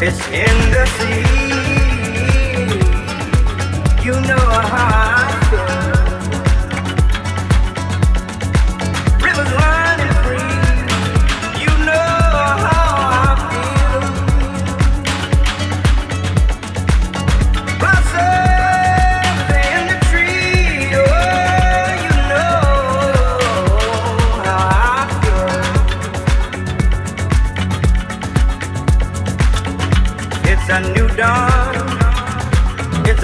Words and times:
It's 0.00 0.24
in 0.28 0.70
the 0.70 0.86
sea. 0.96 1.24
You 4.04 4.12
know 4.12 4.36
how. 4.38 5.17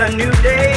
a 0.04 0.10
new 0.16 0.30
day. 0.42 0.73